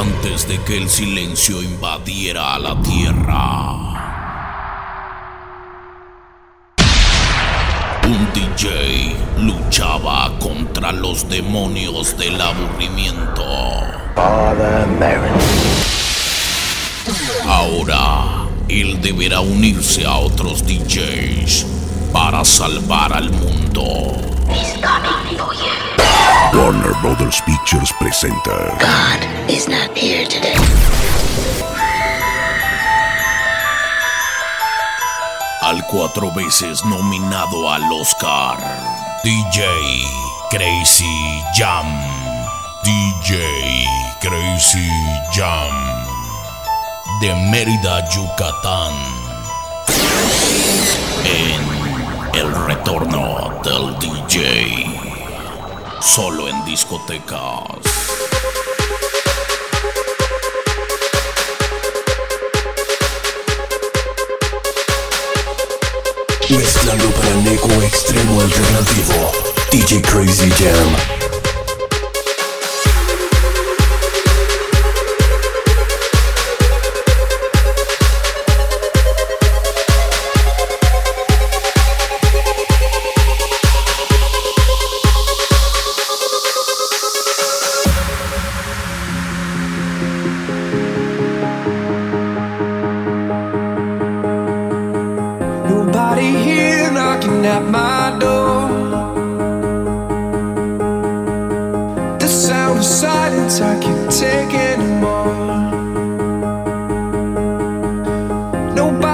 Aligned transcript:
antes 0.00 0.48
de 0.48 0.58
que 0.62 0.78
el 0.78 0.88
silencio 0.88 1.62
invadiera 1.62 2.58
la 2.58 2.80
tierra. 2.80 3.76
Un 8.04 8.32
DJ 8.32 9.14
luchaba 9.40 10.32
contra 10.38 10.92
los 10.92 11.28
demonios 11.28 12.16
del 12.16 12.40
aburrimiento. 12.40 13.44
Ahora, 17.46 18.48
él 18.68 19.02
deberá 19.02 19.40
unirse 19.40 20.06
a 20.06 20.16
otros 20.16 20.64
DJs 20.66 21.66
para 22.10 22.42
salvar 22.46 23.12
al 23.12 23.30
mundo. 23.30 24.16
Warner 26.52 26.94
Brothers 27.00 27.40
Pictures 27.42 27.92
presenta 27.92 28.74
God 28.80 29.20
is 29.48 29.68
not 29.68 29.96
here 29.96 30.26
today. 30.26 30.56
Al 35.62 35.84
cuatro 35.86 36.32
veces 36.32 36.84
nominado 36.84 37.70
al 37.70 37.82
Oscar, 37.92 38.58
DJ 39.22 39.62
Crazy 40.50 41.42
Jam. 41.54 41.86
DJ 42.82 43.38
Crazy 44.20 44.90
Jam. 45.32 45.74
De 47.20 47.34
Mérida, 47.50 48.08
Yucatán. 48.10 48.92
En 51.24 52.34
El 52.34 52.66
Retorno 52.66 53.60
del 53.62 53.96
DJ. 53.98 55.09
Solo 56.00 56.48
en 56.48 56.64
discotecas. 56.64 57.60
Mezclando 66.48 67.10
para 67.10 67.28
el 67.28 67.46
eco 67.48 67.70
extremo 67.82 68.40
alternativo 68.40 69.32
DJ 69.70 70.02
Crazy 70.02 70.50
Jam 70.50 71.29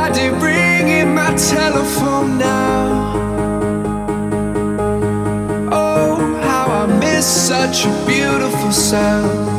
Nobody 0.07 0.29
ringing 0.29 1.15
my 1.17 1.35
telephone 1.35 2.39
now. 2.39 3.15
Oh, 5.73 6.41
how 6.43 6.67
I 6.69 6.87
miss 7.01 7.27
such 7.27 7.87
a 7.87 8.07
beautiful 8.07 8.71
sound. 8.71 9.56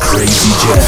Crazy 0.00 0.50
Jam 0.60 0.80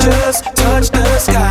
just 0.00 0.44
touch 0.56 0.90
the 0.90 1.18
sky. 1.18 1.49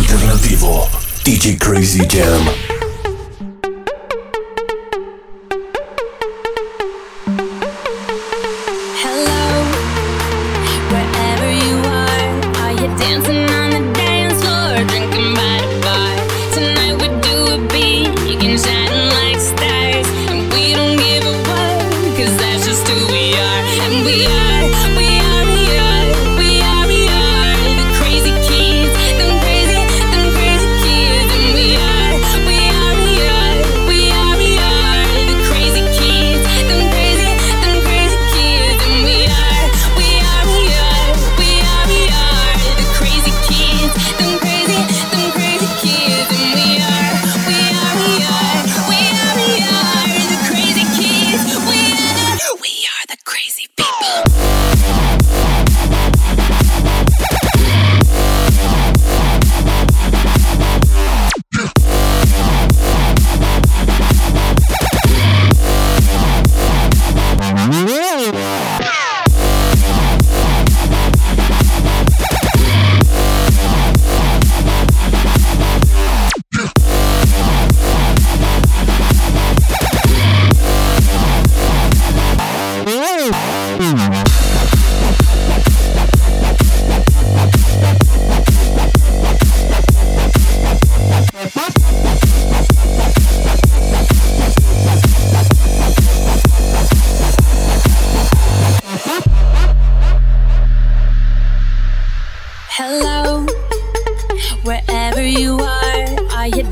Alternativo. 0.00 0.88
DJ 1.22 1.58
Crazy 1.58 2.06
Jam. 2.06 2.79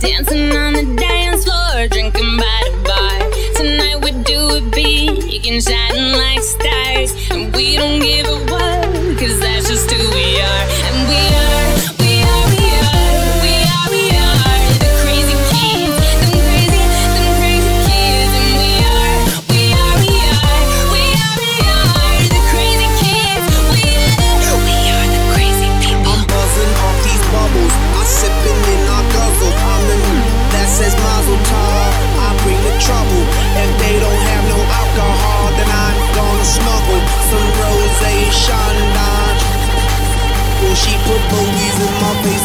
Dancing 0.09 0.57
on 0.57 0.73
the 0.73 0.97
dance 0.97 1.45
floor, 1.45 1.87
drinking 1.89 2.39
by 2.39 2.61
the 2.65 2.83
bar. 2.89 3.19
Tonight 3.57 4.03
we 4.03 4.11
do 4.25 4.57
it 4.57 4.71
big 4.75 5.47
and 5.47 5.63
shining 5.63 6.13
like 6.15 6.41
stars, 6.41 7.31
and 7.31 7.55
we 7.55 7.77
don't 7.77 8.01
give 8.01 8.25
a 8.27 8.48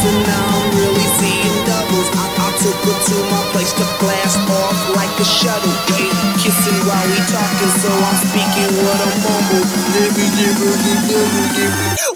and 0.04 0.20
now 0.28 0.46
I'm 0.60 0.68
really 0.76 1.08
seeing 1.20 1.58
doubles. 1.64 2.10
I, 2.12 2.26
I 2.28 2.50
took 2.60 2.80
her 2.88 2.98
to 2.98 3.16
my 3.32 3.44
place 3.56 3.72
to 3.80 3.86
blast 4.00 4.40
off 4.52 4.80
like 4.96 5.14
a 5.20 5.28
shuttle. 5.28 5.76
Hey, 5.96 6.12
kissing 6.44 6.80
while 6.84 7.08
we 7.08 7.20
talking, 7.32 7.74
so 7.80 7.90
I'm 7.90 8.18
speaking 8.28 8.72
what 8.84 9.00
I 9.00 9.10
mumble. 9.24 9.64
the 9.64 9.80
nibby, 9.96 10.26
give 11.56 11.74
me. 12.08 12.13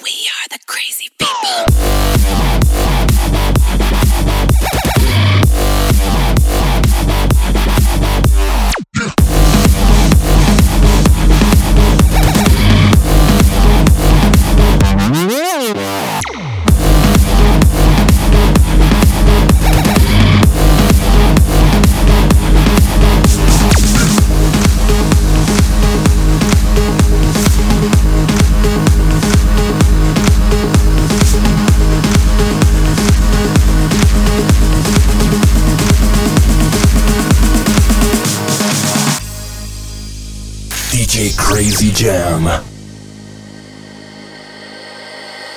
Jam. 41.98 42.44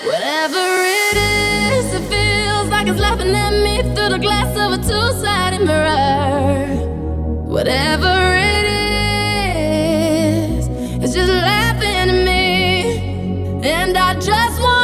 Whatever 0.06 0.64
it 1.02 1.16
is, 1.18 1.92
it 1.92 2.04
feels 2.09 2.68
like 2.70 2.87
it's 2.87 2.99
laughing 2.99 3.35
at 3.35 3.52
me 3.62 3.82
through 3.94 4.09
the 4.09 4.18
glass 4.18 4.56
of 4.56 4.73
a 4.73 4.78
two 4.78 5.12
sided 5.20 5.66
mirror. 5.66 6.64
Whatever 7.44 8.14
it 8.38 8.64
is, 10.56 10.68
it's 11.04 11.12
just 11.12 11.28
laughing 11.28 12.09
at 12.09 12.25
me. 12.25 13.61
And 13.62 13.94
I 13.99 14.14
just 14.14 14.62
want. 14.62 14.80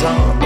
song. 0.00 0.39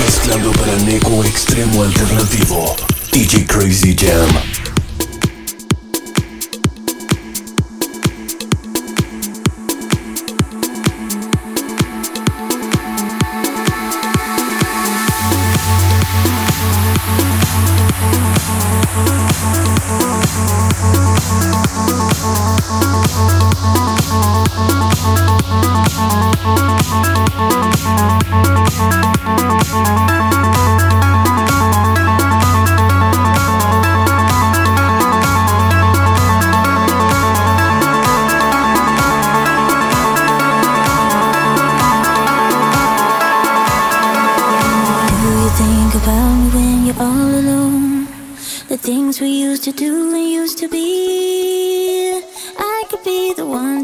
Mezclando 0.00 0.50
para 0.52 0.74
Neko 0.84 1.22
Extremo 1.24 1.82
Alternativo. 1.82 2.74
DJ 3.12 3.44
Crazy 3.46 3.94
Jam. 3.94 4.61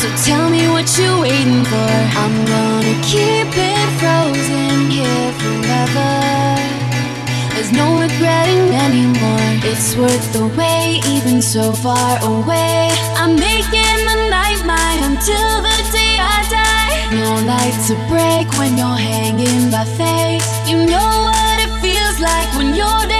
So 0.00 0.08
tell 0.24 0.48
me 0.48 0.66
what 0.68 0.88
you're 0.96 1.20
waiting 1.20 1.62
for. 1.62 1.92
I'm 2.22 2.36
gonna 2.46 2.96
keep 3.04 3.52
it 3.52 3.88
frozen 4.00 4.88
here 4.88 5.32
forever. 5.42 6.12
There's 7.52 7.70
no 7.70 8.00
regretting 8.00 8.72
anymore. 8.86 9.50
It's 9.60 9.94
worth 9.96 10.32
the 10.32 10.46
wait, 10.56 11.04
even 11.06 11.42
so 11.42 11.72
far 11.72 12.16
away. 12.24 12.88
I'm 13.20 13.36
making 13.36 13.98
the 14.08 14.18
night 14.32 14.62
mine 14.64 15.02
until 15.04 15.50
the 15.68 15.76
day 15.92 16.16
I 16.16 16.38
die. 16.48 16.96
No 17.20 17.34
light 17.44 17.76
to 17.88 17.94
break 18.08 18.48
when 18.58 18.78
you're 18.78 19.02
hanging 19.12 19.70
by 19.70 19.84
faith. 19.84 20.46
You 20.66 20.78
know 20.92 21.12
what 21.28 21.56
it 21.60 21.72
feels 21.84 22.18
like 22.20 22.48
when 22.56 22.74
you're. 22.74 23.19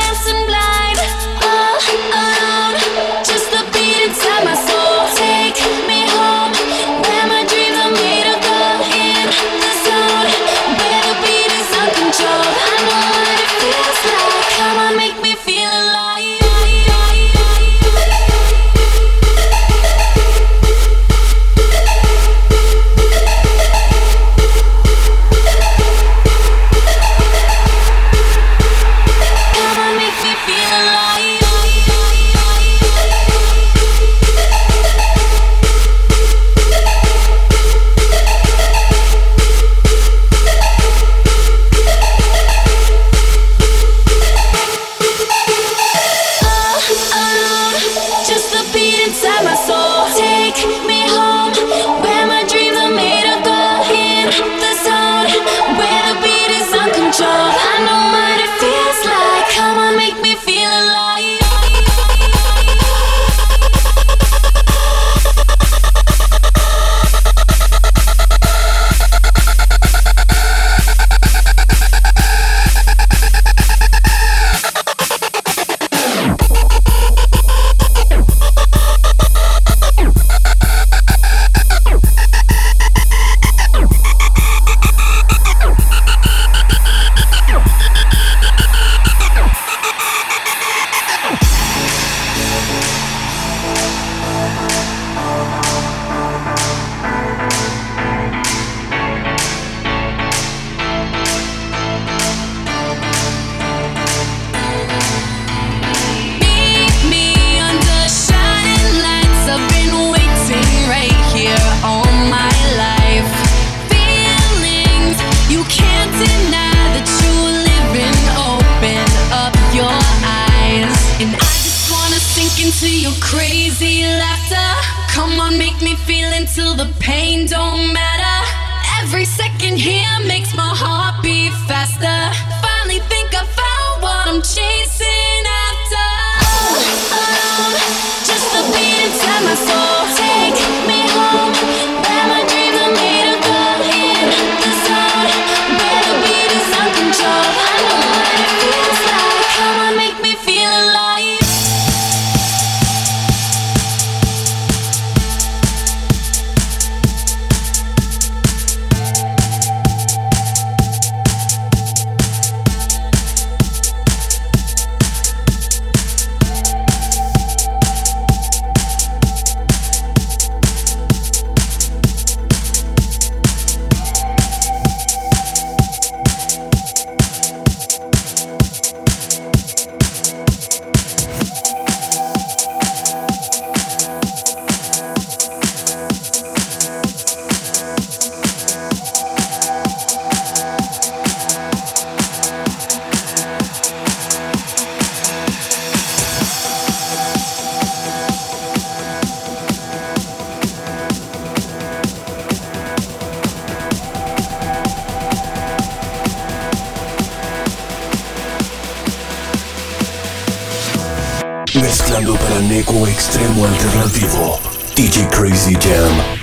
Mezclando 211.80 212.34
para 212.34 212.60
Neko 212.60 213.06
Extremo 213.06 213.64
Alternativo. 213.64 214.60
DJ 214.94 215.26
Crazy 215.28 215.72
Jam. 215.80 216.39